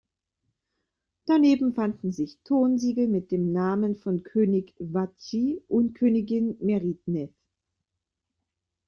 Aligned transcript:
Daneben 1.27 1.75
fanden 1.75 2.11
sich 2.11 2.39
Tonsiegel 2.43 3.07
mit 3.07 3.31
den 3.31 3.51
Namen 3.51 3.95
von 3.97 4.23
König 4.23 4.73
Wadji 4.79 5.61
und 5.67 5.93
Königin 5.93 6.57
Meritneith. 6.59 7.35